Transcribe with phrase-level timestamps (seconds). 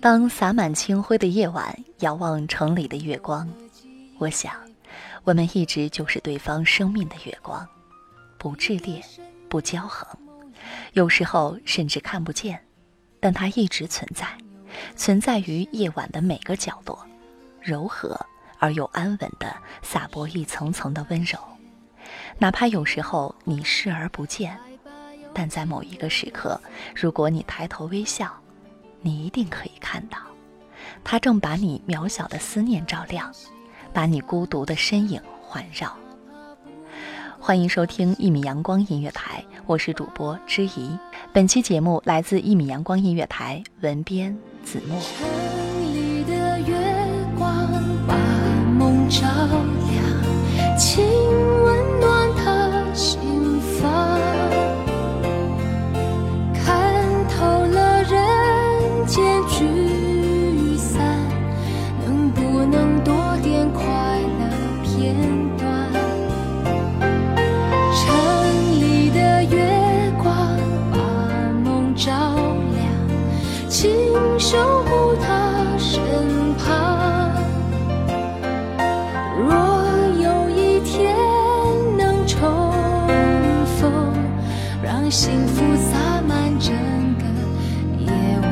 [0.00, 3.46] 当洒满清辉的夜晚，遥望城里的月光，
[4.16, 4.54] 我想，
[5.24, 7.68] 我们一直就是对方生命的月光，
[8.38, 9.04] 不炽烈，
[9.46, 10.08] 不骄横，
[10.94, 12.58] 有时候甚至看不见，
[13.20, 14.26] 但它一直存在，
[14.96, 16.98] 存在于夜晚的每个角落，
[17.60, 18.18] 柔和
[18.58, 21.38] 而又安稳地洒播一层层的温柔，
[22.38, 24.56] 哪怕有时候你视而不见，
[25.34, 26.58] 但在某一个时刻，
[26.96, 28.34] 如果你抬头微笑。
[29.02, 30.18] 你一定可以看到，
[31.02, 33.28] 它正把你渺小的思念照亮，
[33.92, 35.92] 把你孤独的身影环绕。
[37.40, 40.96] 欢迎收听一米阳光音乐台，我是主播知怡。
[41.32, 44.96] 本期节目来自一米阳光音乐台，文编子墨。
[45.00, 46.76] 城里的月
[47.36, 47.68] 光
[48.06, 48.14] 把
[48.78, 50.78] 梦照亮，
[74.40, 77.30] 守护他身旁。
[79.36, 79.54] 若
[80.18, 81.14] 有一天
[81.98, 82.72] 能重
[83.78, 84.14] 逢，
[84.82, 86.74] 让幸福洒满整
[87.18, 87.24] 个
[87.98, 88.50] 夜晚。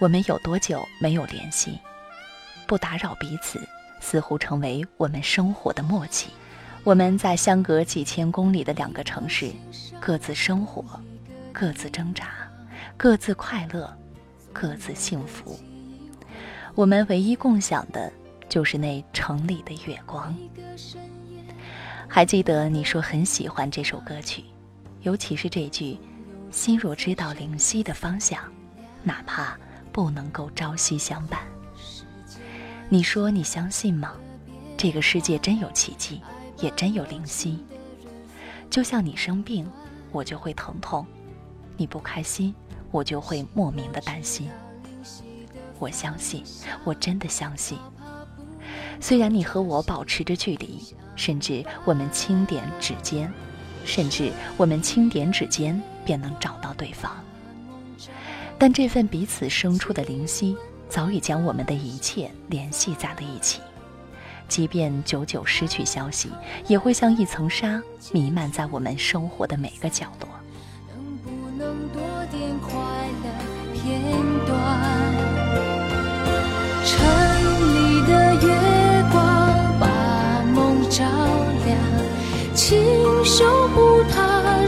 [0.00, 1.78] 我们有多久没有联系？
[2.66, 3.60] 不打扰彼此，
[4.00, 6.30] 似乎成为我们生活的默契。
[6.86, 9.50] 我们在相隔几千公里的两个城市，
[9.98, 10.84] 各自生活，
[11.52, 12.28] 各自挣扎，
[12.96, 13.92] 各自快乐，
[14.52, 15.58] 各自幸福。
[16.76, 18.12] 我们唯一共享的，
[18.48, 20.32] 就是那城里的月光。
[22.06, 24.44] 还记得你说很喜欢这首歌曲，
[25.02, 25.98] 尤其是这句
[26.52, 28.40] “心若知道灵犀的方向，
[29.02, 29.58] 哪怕
[29.90, 31.40] 不能够朝夕相伴。”
[32.88, 34.12] 你说你相信吗？
[34.76, 36.20] 这个世界真有奇迹，
[36.58, 37.58] 也真有灵犀。
[38.68, 39.70] 就像你生病，
[40.12, 41.04] 我就会疼痛；
[41.76, 42.54] 你不开心，
[42.90, 44.50] 我就会莫名的担心。
[45.78, 46.42] 我相信，
[46.84, 47.78] 我真的相信。
[49.00, 50.82] 虽然你和我保持着距离，
[51.14, 53.32] 甚至我们轻点指尖，
[53.84, 57.12] 甚至我们轻点指尖便能找到对方，
[58.58, 60.56] 但这份彼此生出的灵犀，
[60.88, 63.60] 早已将我们的一切联系在了一起。
[64.48, 66.30] 即便久久失去消息，
[66.68, 67.82] 也会像一层纱
[68.12, 70.28] 弥漫在我们生活的每个角落。
[70.88, 72.00] 能不能多
[72.30, 72.72] 点快
[73.22, 73.26] 乐
[73.74, 74.00] 片
[74.46, 74.56] 段？
[76.84, 76.94] 城
[77.74, 78.48] 里的月
[79.10, 79.18] 光
[79.80, 81.04] 把梦照
[81.64, 81.76] 亮，
[82.54, 82.78] 请
[83.24, 84.64] 守护他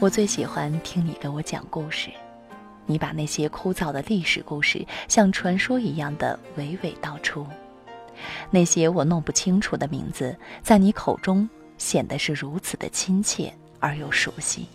[0.00, 2.08] 我最喜欢听你给我讲故事，
[2.86, 7.44] 你把那些枯燥的历史故事像传说一样的娓娓道出，
[8.48, 11.48] 那些我弄不清楚的名字，在你口中
[11.78, 14.68] 显得是如此的亲切而又熟悉。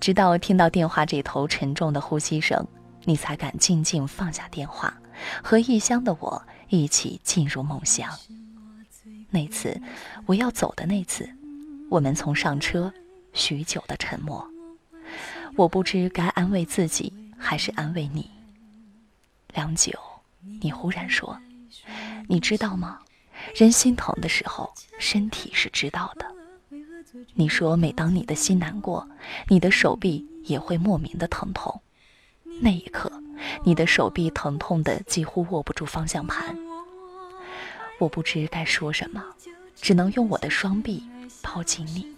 [0.00, 2.66] 直到听到电话这头沉重的呼吸声，
[3.04, 4.94] 你才敢静静放下电话，
[5.42, 8.08] 和异乡的我一起进入梦乡。
[9.28, 9.78] 那次，
[10.24, 11.28] 我要走的那次，
[11.90, 12.90] 我们从上车。
[13.32, 14.46] 许久的沉默，
[15.56, 18.30] 我不知该安慰自己还是安慰你。
[19.54, 19.92] 良久，
[20.60, 21.38] 你忽然说
[22.28, 23.00] ：“你知道吗？
[23.54, 26.26] 人心疼的时候，身体是知道的。”
[27.34, 29.08] 你说，每当你的心难过，
[29.48, 31.80] 你的手臂也会莫名的疼痛。
[32.60, 33.10] 那一刻，
[33.64, 36.56] 你的手臂疼痛的几乎握不住方向盘。
[37.98, 39.24] 我不知该说什么，
[39.76, 41.02] 只能用我的双臂
[41.42, 42.11] 抱紧你。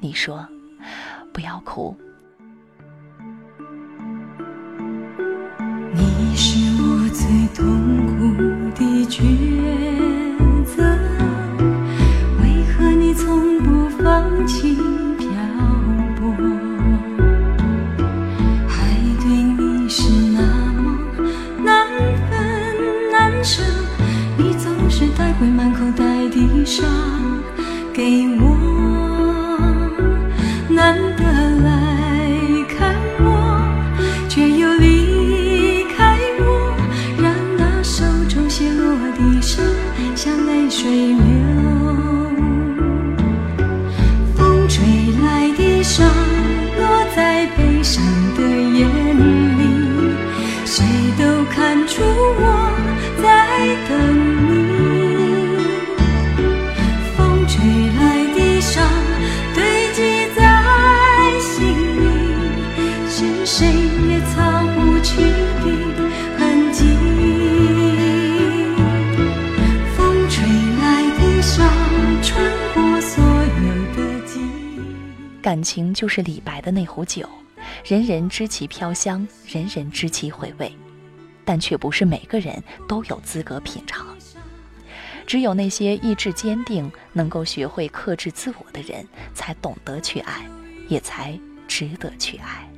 [0.00, 0.46] 你说
[1.32, 1.94] ：“不要哭。”
[5.92, 8.29] 你是我最痛苦
[30.90, 31.39] 难得
[75.70, 77.28] 情就是李白的那壶酒，
[77.84, 80.74] 人人知其飘香，人人知其回味，
[81.44, 84.04] 但却不是每个人都有资格品尝。
[85.28, 90.44] 只有那些意志坚定、能够学会克制自我的人，才懂得去爱，
[90.88, 91.38] 也才
[91.68, 92.68] 值得去爱。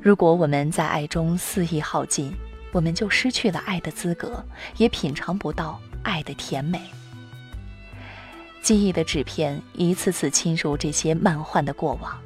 [0.00, 2.32] 如果我们在爱中肆意耗尽，
[2.70, 6.80] 我们就失去了爱的资格，也品尝不到爱的甜美。
[8.66, 12.18] 记忆的纸片一次次侵入这些漫幻的过往，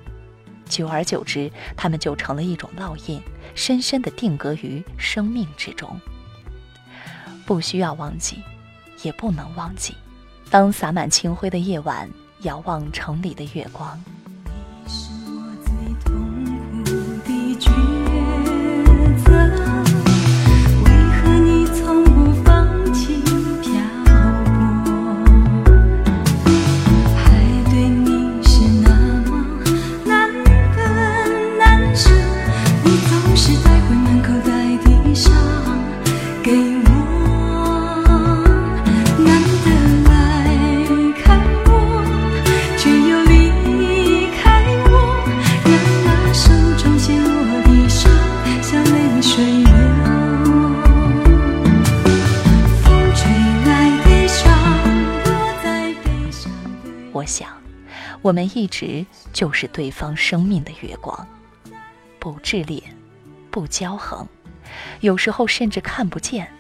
[0.65, 3.21] 久而久之，它们就成了一种烙印，
[3.55, 6.01] 深深地定格于生命之中。
[7.45, 8.43] 不需要忘记，
[9.03, 9.95] 也不能忘记。
[10.49, 12.09] 当洒满清辉的夜晚，
[12.41, 14.03] 遥望城里的月光。
[58.23, 61.27] 我们一直就是对方生命的月光，
[62.21, 62.81] 不炽烈，
[63.51, 64.25] 不骄横，
[65.01, 66.51] 有时候甚至看不见，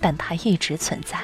[0.00, 1.18] 但它一直存在，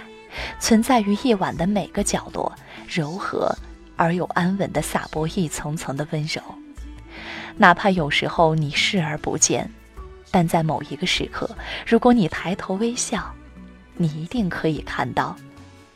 [0.61, 2.53] 存在于夜晚的每个角落，
[2.89, 3.55] 柔和
[3.97, 6.43] 而又安稳地洒播一层层的温柔。
[7.57, 9.71] 哪怕有时候你视而不见，
[10.31, 11.55] 但在某一个时刻，
[11.87, 13.35] 如果你抬头微笑，
[13.97, 15.37] 你一定可以看到。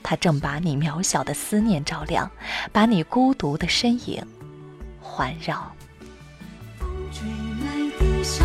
[0.03, 2.31] 它正把你渺小的思念照亮，
[2.71, 4.25] 把你孤独的身影
[5.01, 5.73] 环绕。
[6.79, 7.27] 风吹
[7.65, 8.45] 来的沙，